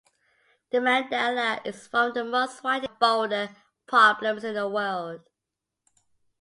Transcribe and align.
"The 0.71 0.79
Mandala" 0.79 1.63
is 1.63 1.85
one 1.93 2.07
of 2.07 2.13
the 2.15 2.23
most 2.23 2.63
widely 2.63 2.87
known 2.87 2.97
boulder 2.99 3.55
problems 3.85 4.43
in 4.43 4.55
the 4.55 4.67
world. 4.67 5.21